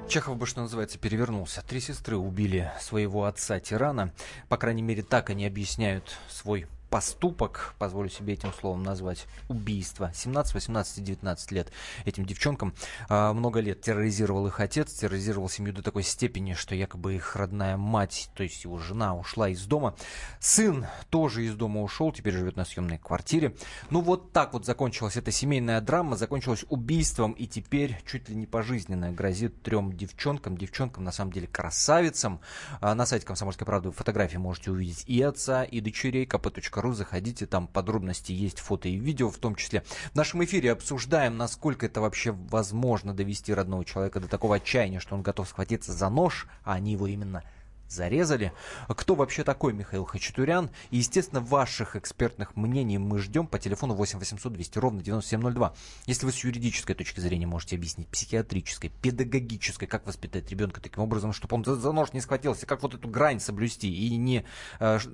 [0.07, 1.61] Чехов бы, что называется, перевернулся.
[1.67, 4.13] Три сестры убили своего отца-тирана.
[4.47, 10.11] По крайней мере, так они объясняют свой поступок, позволю себе этим словом назвать, убийство.
[10.13, 11.71] 17, 18 и 19 лет
[12.05, 12.73] этим девчонкам.
[13.07, 17.77] А, много лет терроризировал их отец, терроризировал семью до такой степени, что якобы их родная
[17.77, 19.95] мать, то есть его жена, ушла из дома.
[20.39, 23.55] Сын тоже из дома ушел, теперь живет на съемной квартире.
[23.89, 28.45] Ну вот так вот закончилась эта семейная драма, закончилась убийством, и теперь чуть ли не
[28.45, 32.41] пожизненно грозит трем девчонкам, девчонкам на самом деле красавицам.
[32.81, 37.67] А, На сайте «Комсомольской правды» фотографии можете увидеть и отца, и дочерей, kp.ru, заходите, там
[37.67, 39.83] подробности есть, фото и видео в том числе.
[40.11, 45.15] В нашем эфире обсуждаем, насколько это вообще возможно довести родного человека до такого отчаяния, что
[45.15, 47.43] он готов схватиться за нож, а они его именно
[47.89, 48.53] зарезали.
[48.87, 50.69] Кто вообще такой Михаил Хачатурян?
[50.91, 55.73] И, естественно, ваших экспертных мнений мы ждем по телефону 8 800 200 ровно 9702.
[56.05, 61.33] Если вы с юридической точки зрения можете объяснить, психиатрической, педагогической, как воспитать ребенка таким образом,
[61.33, 64.45] чтобы он за, нож не схватился, как вот эту грань соблюсти и не,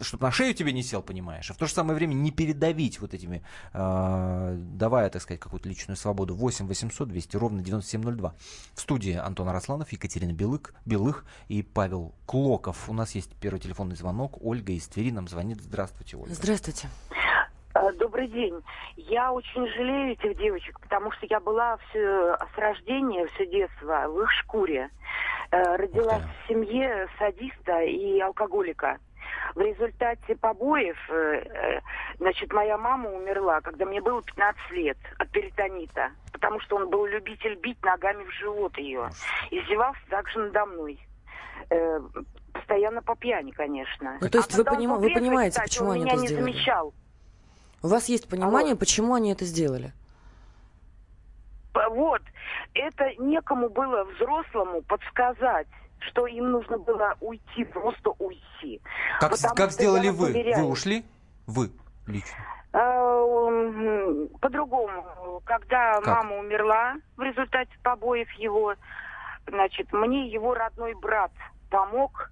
[0.02, 3.00] чтобы на шею тебе не сел, понимаешь, а в то же самое время не передавить
[3.00, 6.36] вот этими, э, давая, так сказать, какую-то личную свободу.
[6.36, 8.36] 8 800 200 ровно 9702.
[8.74, 12.65] В студии Антон Арасланов, Екатерина Белык, Белых и Павел Клок.
[12.88, 14.38] У нас есть первый телефонный звонок.
[14.42, 15.62] Ольга из Твери нам звонит.
[15.62, 16.34] Здравствуйте, Ольга.
[16.34, 16.88] Здравствуйте.
[17.76, 18.56] Э, Добрый день.
[18.96, 24.22] Я очень жалею этих девочек, потому что я была все, с рождения, все детство в
[24.22, 24.90] их шкуре.
[25.52, 28.98] Э, Родилась в семье садиста и алкоголика.
[29.56, 31.82] В результате побоев, э, э,
[32.18, 37.06] значит, моя мама умерла, когда мне было 15 лет от перитонита, потому что он был
[37.06, 39.10] любитель бить ногами в живот ее.
[39.52, 41.00] Издевался также надо мной.
[41.70, 42.00] Э,
[42.54, 44.18] Постоянно по пьяни, конечно.
[44.22, 46.28] Ну, то есть А вы, поним- вы понимаете, кстати, почему он они меня это не
[46.28, 46.52] сделали?
[46.52, 46.94] замечал.
[47.84, 49.92] У вас есть понимание, почему они это сделали?
[51.92, 52.22] Вот,
[52.74, 55.68] это некому было взрослому подсказать,
[56.00, 58.82] что им нужно было уйти, просто уйти.
[59.20, 60.32] Как, Потому как сделали вы?
[60.56, 61.06] Вы ушли?
[61.46, 61.70] Вы
[62.08, 62.38] лично.
[62.72, 63.26] А,
[64.42, 66.08] По-другому, когда Как?
[66.08, 68.76] мама умерла в результате побоев его,
[69.48, 71.32] значит, мне его родной брат
[71.70, 72.32] помог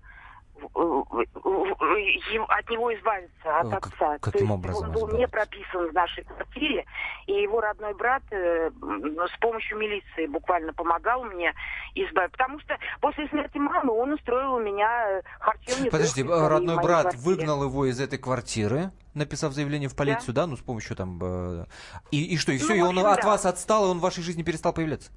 [0.62, 4.18] э, э, от него избавиться, от как- отца.
[4.20, 6.86] каким То образом он был не прописан в нашей квартире,
[7.28, 11.54] и его родной брат э, с помощью милиции буквально помогал мне
[11.96, 12.38] избавиться.
[12.38, 15.92] Потому что после смерти мамы он устроил у меня э, харчевню.
[15.92, 17.24] Подожди, родной брат квартире.
[17.24, 21.66] выгнал его из этой квартиры, написав заявление в полицию, да, ну с помощью там...
[22.12, 23.28] И, и что, и Ну, все, в и он общем, от да.
[23.28, 25.12] вас отстал, и он в вашей жизни перестал появляться?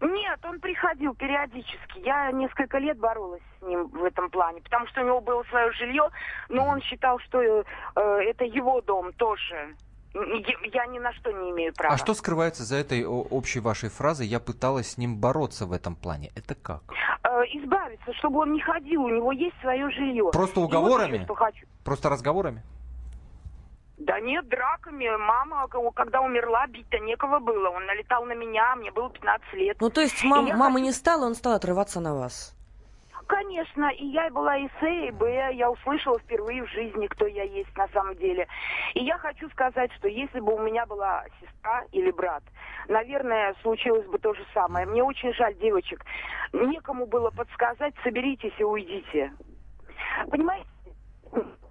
[0.00, 2.00] Нет, он приходил периодически.
[2.04, 5.72] Я несколько лет боролась с ним в этом плане, потому что у него было свое
[5.72, 6.10] жилье,
[6.48, 9.74] но он считал, что э, это его дом тоже.
[10.72, 11.94] Я- ни на что не имею права.
[11.94, 15.94] А что скрывается за этой общей вашей фразой «я пыталась с ним бороться в этом
[15.96, 16.30] плане»?
[16.34, 16.82] Это как?
[17.22, 20.30] Э, избавиться, чтобы он не ходил, у него есть свое жилье.
[20.32, 21.16] Просто вот уговорами?
[21.16, 21.66] еще что хочу.
[21.84, 22.62] Просто разговорами?
[23.98, 25.08] Да нет, драками.
[25.16, 27.70] Мама, когда умерла, бить-то некого было.
[27.70, 29.76] Он налетал на меня, мне было 15 лет.
[29.80, 32.52] Ну, то есть мам- я мамы не стало, он стал отрываться на вас.
[33.26, 37.42] Конечно, и я была и С, и Б, я услышала впервые в жизни, кто я
[37.42, 38.46] есть на самом деле.
[38.94, 42.44] И я хочу сказать, что если бы у меня была сестра или брат,
[42.86, 44.86] наверное, случилось бы то же самое.
[44.86, 46.04] Мне очень жаль девочек.
[46.52, 49.32] Некому было подсказать, соберитесь и уйдите.
[50.30, 50.68] Понимаете?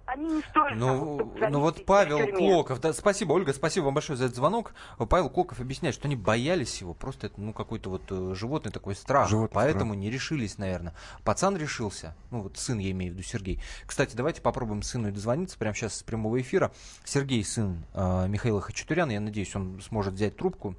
[0.06, 0.78] Они не стоят.
[0.78, 4.72] Ну, ну вот Павел Клоков, да, спасибо, Ольга, спасибо вам большое за этот звонок.
[5.08, 8.94] Павел Клоков объясняет, что они боялись его, просто это, ну, какой-то вот э, животный такой
[8.94, 9.98] страх, животный поэтому страх.
[9.98, 10.94] не решились, наверное.
[11.24, 13.60] Пацан решился, ну, вот сын, я имею в виду, Сергей.
[13.84, 16.72] Кстати, давайте попробуем сыну дозвониться прямо сейчас с прямого эфира.
[17.04, 20.76] Сергей, сын э, Михаила Хачатуряна, я надеюсь, он сможет взять трубку.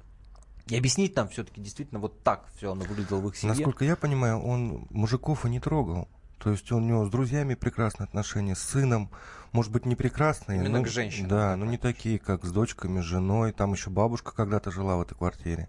[0.68, 3.54] И объяснить нам все-таки действительно вот так все оно выглядело в их семье.
[3.54, 6.08] Насколько я понимаю, он мужиков и не трогал.
[6.38, 9.10] То есть у него с друзьями прекрасные отношения, с сыном,
[9.52, 10.60] может быть, не прекрасные.
[10.60, 11.28] Именно но, к женщинам.
[11.28, 13.52] Да, но не такие, как с дочками, с женой.
[13.52, 15.68] Там еще бабушка когда-то жила в этой квартире.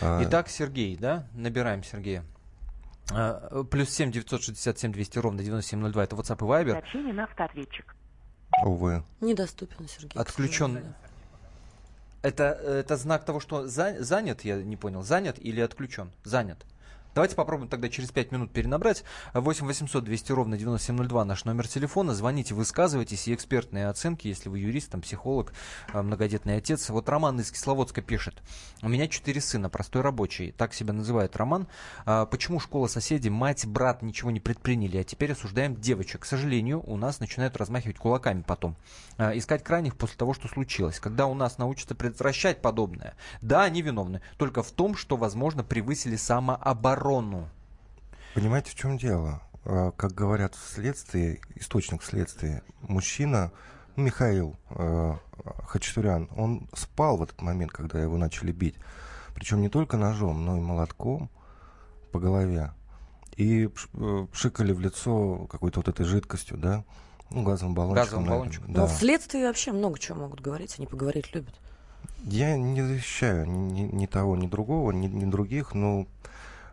[0.00, 1.26] А, Итак, Сергей, да?
[1.32, 2.24] Набираем Сергея.
[3.10, 6.04] А, плюс семь девятьсот шестьдесят семь двести ровно девяносто семь ноль два.
[6.04, 6.72] Это WhatsApp и Viber.
[6.72, 7.96] Сообщение на автоответчик.
[8.64, 9.02] Увы.
[9.20, 10.20] Недоступен, Сергей.
[10.20, 10.94] Отключен.
[12.22, 16.10] Это, это знак того, что за, занят, я не понял, занят или отключен?
[16.22, 16.64] Занят.
[17.14, 19.04] Давайте попробуем тогда через 5 минут перенабрать.
[19.34, 22.12] 8 800 200 ровно 9702 наш номер телефона.
[22.12, 25.52] Звоните, высказывайтесь и экспертные оценки, если вы юрист, там, психолог,
[25.92, 26.90] э, многодетный отец.
[26.90, 28.42] Вот Роман из Кисловодска пишет.
[28.82, 30.50] У меня четыре сына, простой рабочий.
[30.50, 31.68] Так себя называет Роман.
[32.04, 36.22] А, почему школа соседей, мать, брат ничего не предприняли, а теперь осуждаем девочек?
[36.22, 38.74] К сожалению, у нас начинают размахивать кулаками потом.
[39.18, 40.98] А, искать крайних после того, что случилось.
[40.98, 43.14] Когда у нас научатся предотвращать подобное.
[43.40, 44.20] Да, они виновны.
[44.36, 47.48] Только в том, что, возможно, превысили самооборону оборону.
[48.34, 49.42] Понимаете, в чем дело?
[49.64, 53.52] А, как говорят в следствии, источник следствия, мужчина,
[53.96, 55.14] ну, Михаил э,
[55.66, 58.74] Хачатурян, он спал в этот момент, когда его начали бить.
[59.34, 61.30] Причем не только ножом, но и молотком
[62.10, 62.72] по голове.
[63.36, 66.84] И э, пшикали в лицо какой-то вот этой жидкостью, да?
[67.30, 68.04] Ну, газовым баллончиком.
[68.04, 68.72] Газовым баллончиком.
[68.72, 68.80] Да.
[68.82, 71.54] Но вследствие вообще много чего могут говорить, они поговорить любят.
[72.24, 76.06] Я не защищаю ни, ни того, ни другого, ни, ни других, но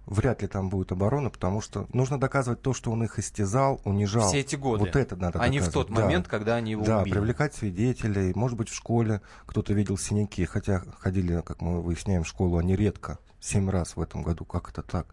[0.05, 4.27] вряд ли там будет оборона, потому что нужно доказывать то, что он их истязал, унижал.
[4.27, 4.85] Все эти годы.
[4.85, 6.01] Вот это надо А не в тот да.
[6.01, 7.13] момент, когда они его да, убили.
[7.13, 8.33] привлекать свидетелей.
[8.35, 12.75] Может быть, в школе кто-то видел синяки, хотя ходили, как мы выясняем, в школу они
[12.75, 13.19] редко.
[13.39, 14.45] Семь раз в этом году.
[14.45, 15.07] Как это так?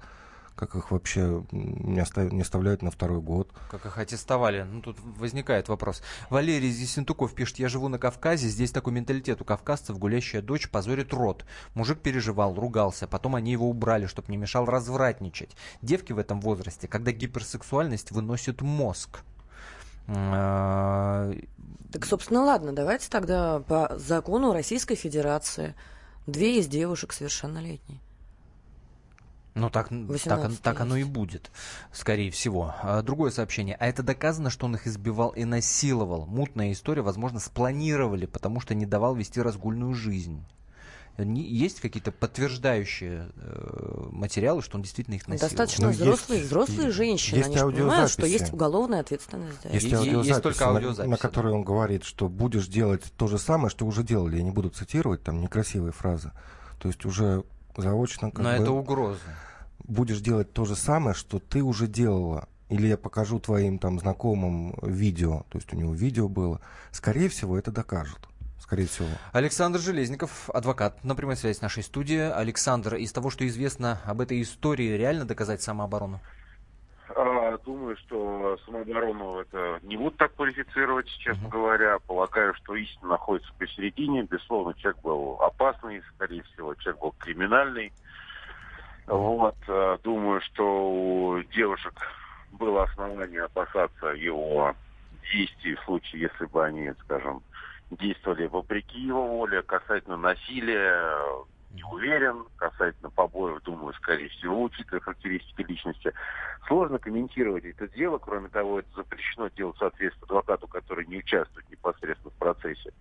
[0.59, 2.33] Как их вообще не, остав...
[2.33, 3.49] не оставляют на второй год.
[3.71, 4.63] Как их аттестовали?
[4.63, 6.03] Ну, тут возникает вопрос.
[6.31, 11.13] Валерий Зисентуков пишет, я живу на Кавказе, здесь такой менталитет у кавказцев, гулящая дочь позорит
[11.13, 11.45] рот.
[11.75, 15.57] Мужик переживал, ругался, потом они его убрали, чтобы не мешал развратничать.
[15.81, 19.21] Девки в этом возрасте, когда гиперсексуальность выносит мозг.
[20.09, 21.33] А,
[21.93, 25.75] так, собственно, ладно, давайте тогда по закону Российской Федерации
[26.27, 28.01] две из девушек совершеннолетние.
[29.59, 29.91] Ну, так,
[30.25, 31.51] так, так оно и будет,
[31.93, 32.75] скорее всего.
[32.83, 33.77] А, другое сообщение.
[33.79, 36.27] А это доказано, что он их избивал и насиловал.
[36.27, 40.45] Мутная история, возможно, спланировали, потому что не давал вести разгульную жизнь.
[41.19, 45.51] Есть какие-то подтверждающие э, материалы, что он действительно их насиловал?
[45.51, 47.39] Достаточно ну, взрослые, есть, взрослые женщины.
[47.39, 49.59] Есть они понимают, что есть уголовная ответственность.
[49.65, 49.71] Да.
[49.71, 53.27] Есть, есть, аудиозаписи, есть только аудиозаписи, на, на которой он говорит, что будешь делать то
[53.27, 54.37] же самое, что уже делали.
[54.37, 56.31] Я не буду цитировать там некрасивые фразы.
[56.79, 57.43] То есть уже
[57.81, 58.31] заочно...
[58.31, 58.63] Как Но бы...
[58.63, 59.21] это угроза
[59.89, 62.49] будешь делать то же самое, что ты уже делала.
[62.69, 66.61] Или я покажу твоим там знакомым видео, то есть у него видео было.
[66.93, 68.29] Скорее всего, это докажут.
[68.61, 69.09] Скорее всего.
[69.33, 72.31] Александр Железников, адвокат, на прямой связи с нашей студией.
[72.31, 76.21] Александр, из того, что известно об этой истории, реально доказать самооборону?
[77.65, 81.99] Думаю, что самооборону это не будут так квалифицировать, честно говоря.
[82.01, 84.23] Полагаю, что истина находится посередине.
[84.23, 87.93] Безусловно, человек был опасный, скорее всего, человек был криминальный.
[89.07, 91.95] Вот, э, думаю, что у девушек
[92.53, 94.75] было основание опасаться его
[95.33, 97.43] действий в случае, если бы они, скажем,
[97.91, 99.63] действовали вопреки его воле.
[99.63, 101.17] Касательно насилия,
[101.71, 102.45] не уверен.
[102.57, 106.13] Касательно побоев, думаю, скорее всего, учитывая характеристики личности.
[106.67, 108.19] Сложно комментировать это дело.
[108.19, 112.93] Кроме того, это запрещено делать соответственно адвокату, который не участвует непосредственно в процессе,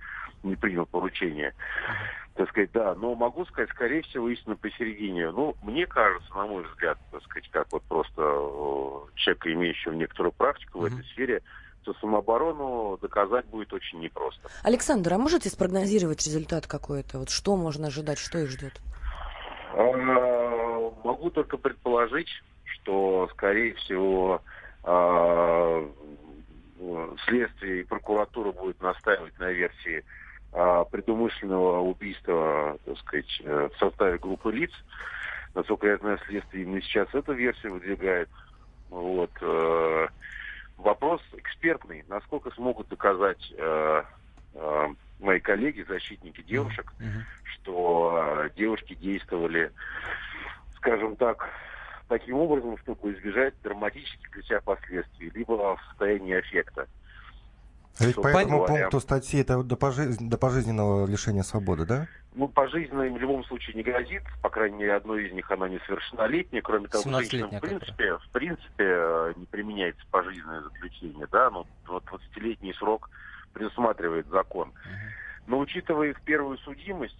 [0.43, 1.53] не принял поручение.
[2.35, 2.93] Так сказать, да.
[2.95, 5.31] Но могу сказать, скорее всего, истина посередине.
[5.31, 10.33] Ну, мне кажется, на мой взгляд, так сказать, как вот просто э, человека, имеющего некоторую
[10.33, 10.89] практику mm-hmm.
[10.89, 11.41] в этой сфере,
[11.87, 14.49] что самооборону доказать будет очень непросто.
[14.63, 17.19] Александр, а можете спрогнозировать результат какой-то?
[17.19, 18.81] Вот что можно ожидать, что их ждет?
[19.73, 22.27] А, могу только предположить,
[22.65, 24.41] что, скорее всего,
[24.83, 25.89] а,
[27.27, 30.03] следствие и прокуратура будет настаивать на версии
[30.51, 34.71] а, предумышленного убийства, так сказать, в составе группы лиц.
[35.55, 38.29] Насколько я знаю, следствие именно сейчас эту версию выдвигает.
[38.89, 39.31] Вот.
[40.77, 42.03] Э, вопрос экспертный.
[42.07, 44.03] Насколько смогут доказать э,
[44.53, 44.87] э,
[45.19, 47.23] мои коллеги, защитники девушек, mm-hmm.
[47.43, 49.71] что девушки действовали,
[50.77, 51.49] скажем так,
[52.07, 56.87] таким образом, чтобы избежать драматических для себя последствий, либо в состоянии аффекта.
[57.99, 60.17] А ведь по этому говоря, пункту статьи это до, пожиз...
[60.17, 62.07] до пожизненного лишения свободы, да?
[62.35, 64.21] Ну, пожизненно им в любом случае не грозит.
[64.43, 66.61] По крайней мере, одной из них она несовершеннолетняя.
[66.61, 71.27] Кроме того, женщинам в принципе, в принципе э, не применяется пожизненное заключение.
[71.31, 71.49] Да?
[71.49, 73.09] Ну, вот 20-летний срок
[73.53, 74.71] предусматривает закон.
[75.47, 77.17] Но учитывая их первую судимость,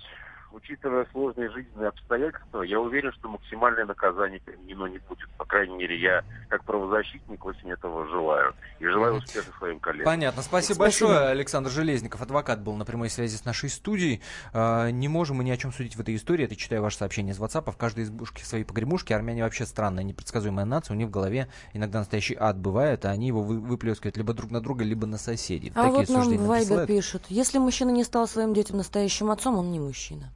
[0.57, 5.29] учитывая сложные жизненные обстоятельства, я уверен, что максимальное наказание применено не будет.
[5.37, 8.53] По крайней мере, я как правозащитник очень этого желаю.
[8.79, 10.05] И желаю успеха своим коллегам.
[10.05, 10.41] Понятно.
[10.41, 11.07] Спасибо, Спасибо.
[11.09, 11.29] большое.
[11.29, 14.21] Александр Железников, адвокат, был на прямой связи с нашей студией.
[14.53, 16.45] А, не можем мы ни о чем судить в этой истории.
[16.45, 17.71] Это читаю ваше сообщение из WhatsApp.
[17.71, 19.13] В каждой избушке свои погремушки.
[19.13, 20.95] Армяне вообще странная, непредсказуемая нация.
[20.95, 24.61] У них в голове иногда настоящий ад бывает, а они его выплескивают либо друг на
[24.61, 25.71] друга, либо на соседей.
[25.75, 27.23] А Такие вот нам Вайбер пишет.
[27.29, 30.31] Если мужчина не стал своим детям настоящим отцом, он не мужчина.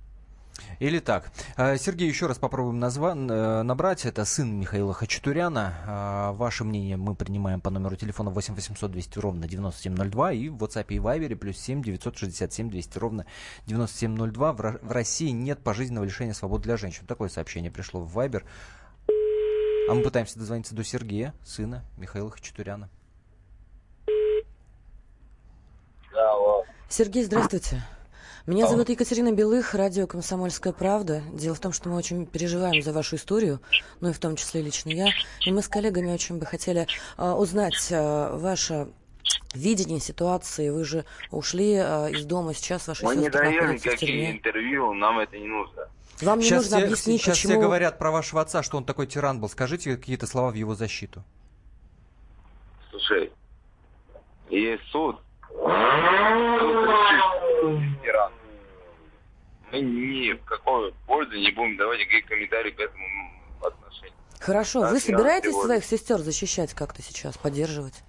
[0.79, 1.31] Или так.
[1.57, 4.05] А, Сергей, еще раз попробуем назва- э, набрать.
[4.05, 5.73] Это сын Михаила Хачатуряна.
[5.85, 10.63] А, ваше мнение мы принимаем по номеру телефона 8 800 200 ровно 9702 и в
[10.63, 13.25] WhatsApp и Viber плюс 7 967 200 ровно
[13.67, 14.53] 9702.
[14.53, 17.05] В России нет пожизненного лишения свободы для женщин.
[17.05, 18.43] Такое сообщение пришло в Viber.
[19.89, 22.89] А мы пытаемся дозвониться до Сергея, сына Михаила Хачатуряна.
[26.89, 27.81] Сергей, здравствуйте.
[28.47, 31.21] Меня зовут Екатерина Белых, радио «Комсомольская правда».
[31.31, 33.61] Дело в том, что мы очень переживаем за вашу историю,
[33.99, 35.09] ну и в том числе лично я.
[35.45, 36.87] И мы с коллегами очень бы хотели
[37.19, 38.87] э, узнать э, ваше
[39.53, 40.71] видение ситуации.
[40.71, 45.37] Вы же ушли э, из дома, сейчас ваши Мы не даем никакие интервью, нам это
[45.37, 45.87] не нужно.
[46.23, 47.53] Вам не сейчас нужно все, объяснить, сейчас почему...
[47.53, 49.49] все говорят про вашего отца, что он такой тиран был.
[49.49, 51.23] Скажите какие-то слова в его защиту.
[52.89, 53.31] Слушай,
[54.49, 55.21] есть суд,
[58.01, 58.31] тиран.
[59.71, 64.15] Мы ни в какой пользу не будем давать никаких комментариев к этому отношению.
[64.39, 68.03] Хорошо, вы собираетесь своих сестер защищать как-то сейчас, поддерживать?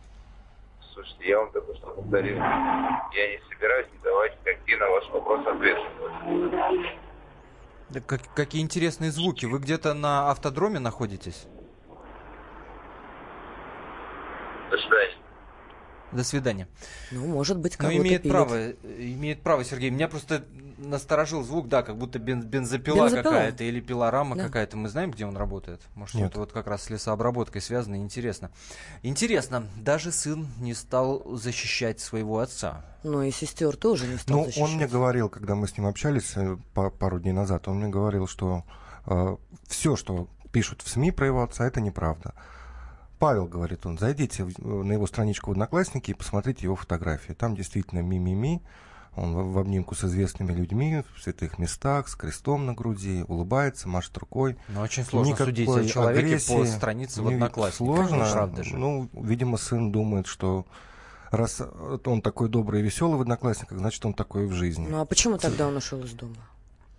[0.92, 2.36] Слушайте, я вам только что повторил.
[2.36, 6.98] Я не собираюсь не давать какие на ваш вопрос ответы.
[7.90, 9.44] Да как, какие интересные звуки.
[9.44, 11.46] Вы где-то на автодроме находитесь?
[14.70, 15.21] До свидания.
[16.12, 16.68] До свидания.
[17.10, 18.32] Ну, может быть, кого-то Ну, имеет пилит.
[18.32, 19.90] право, имеет право, Сергей.
[19.90, 20.44] Меня просто
[20.78, 23.22] насторожил звук, да, как будто бен, бензопила, бензопила.
[23.22, 24.44] какая-то или пилорама да.
[24.44, 24.76] какая-то.
[24.76, 25.80] Мы знаем, где он работает?
[25.94, 26.30] Может, Нет.
[26.30, 27.96] это вот как раз с лесообработкой связано.
[27.96, 28.50] Интересно.
[29.02, 32.84] Интересно, даже сын не стал защищать своего отца.
[33.02, 34.64] Ну и сестер тоже не стал ну, защищать.
[34.64, 37.88] он мне говорил, когда мы с ним общались э, по, пару дней назад, он мне
[37.88, 38.64] говорил, что
[39.06, 42.34] э, все, что пишут в СМИ про его отца, это неправда.
[43.22, 47.34] Павел, говорит он, зайдите на его страничку в Одноклассники и посмотрите его фотографии.
[47.34, 48.60] Там действительно ми-ми-ми.
[49.14, 54.18] Он в, обнимку с известными людьми, в святых местах, с крестом на груди, улыбается, машет
[54.18, 54.56] рукой.
[54.66, 58.08] Но очень сложно Никакой судить о человеке агрессии, по странице в Одноклассниках.
[58.08, 58.52] Сложно.
[58.72, 60.66] Ну, видимо, сын думает, что
[61.30, 61.62] раз
[62.04, 64.88] он такой добрый и веселый в Одноклассниках, значит, он такой в жизни.
[64.88, 66.34] Ну, а почему тогда он ушел из дома?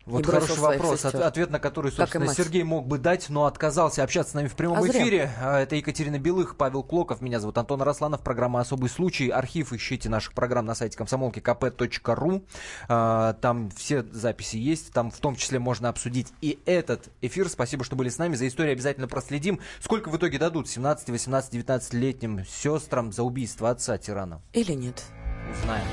[0.05, 4.31] Вот хороший вопрос, от, ответ на который, собственно, Сергей мог бы дать, но отказался общаться
[4.31, 5.31] с нами в прямом а эфире.
[5.39, 5.61] Зря.
[5.61, 9.29] Это Екатерина Белых, Павел Клоков, меня зовут Антон Росланов, программа «Особый случай».
[9.29, 12.45] Архив ищите наших программ на сайте комсомолки kp.ru.
[12.89, 17.47] А, там все записи есть, там в том числе можно обсудить и этот эфир.
[17.47, 18.35] Спасибо, что были с нами.
[18.35, 19.61] За историю обязательно проследим.
[19.79, 24.41] Сколько в итоге дадут 17, 18, 19-летним сестрам за убийство отца тирана?
[24.51, 25.01] Или нет?
[25.49, 25.85] Узнаем.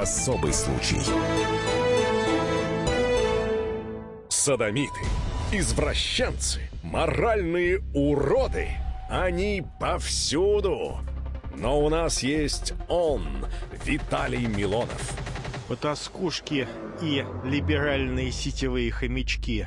[0.00, 0.98] Особый случай.
[4.48, 5.02] Садомиты,
[5.52, 8.68] извращенцы, моральные уроды.
[9.10, 11.00] Они повсюду.
[11.54, 13.44] Но у нас есть он,
[13.84, 15.14] Виталий Милонов.
[15.68, 16.66] Потаскушки
[17.02, 19.66] и либеральные сетевые хомячки.